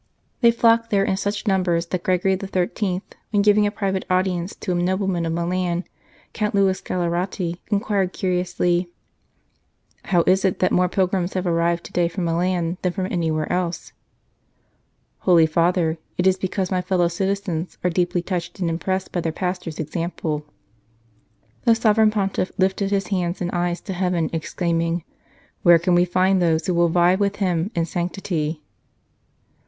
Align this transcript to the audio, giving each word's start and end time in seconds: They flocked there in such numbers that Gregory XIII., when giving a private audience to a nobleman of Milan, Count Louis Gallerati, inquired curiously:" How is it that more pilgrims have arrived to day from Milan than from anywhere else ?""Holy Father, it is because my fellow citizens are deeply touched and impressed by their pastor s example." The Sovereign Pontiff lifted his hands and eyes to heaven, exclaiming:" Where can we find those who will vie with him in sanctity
They 0.39 0.49
flocked 0.49 0.89
there 0.89 1.03
in 1.05 1.15
such 1.15 1.45
numbers 1.45 1.85
that 1.85 2.01
Gregory 2.01 2.35
XIII., 2.35 3.03
when 3.29 3.43
giving 3.43 3.67
a 3.67 3.71
private 3.71 4.03
audience 4.09 4.55
to 4.55 4.71
a 4.71 4.75
nobleman 4.75 5.27
of 5.27 5.33
Milan, 5.33 5.83
Count 6.33 6.55
Louis 6.55 6.81
Gallerati, 6.81 7.59
inquired 7.69 8.11
curiously:" 8.11 8.89
How 10.05 10.23
is 10.25 10.43
it 10.43 10.57
that 10.57 10.71
more 10.71 10.89
pilgrims 10.89 11.35
have 11.35 11.45
arrived 11.45 11.83
to 11.83 11.91
day 11.93 12.07
from 12.07 12.23
Milan 12.25 12.79
than 12.81 12.93
from 12.93 13.11
anywhere 13.11 13.45
else 13.53 13.93
?""Holy 15.19 15.45
Father, 15.45 15.99
it 16.17 16.25
is 16.25 16.35
because 16.35 16.71
my 16.71 16.81
fellow 16.81 17.07
citizens 17.07 17.77
are 17.83 17.91
deeply 17.91 18.23
touched 18.23 18.59
and 18.59 18.71
impressed 18.71 19.11
by 19.11 19.21
their 19.21 19.31
pastor 19.31 19.69
s 19.69 19.77
example." 19.79 20.43
The 21.65 21.75
Sovereign 21.75 22.09
Pontiff 22.09 22.51
lifted 22.57 22.89
his 22.89 23.09
hands 23.09 23.39
and 23.39 23.51
eyes 23.51 23.79
to 23.81 23.93
heaven, 23.93 24.31
exclaiming:" 24.33 25.03
Where 25.61 25.77
can 25.77 25.93
we 25.93 26.05
find 26.05 26.41
those 26.41 26.65
who 26.65 26.73
will 26.73 26.89
vie 26.89 27.13
with 27.13 27.35
him 27.35 27.69
in 27.75 27.85
sanctity 27.85 28.63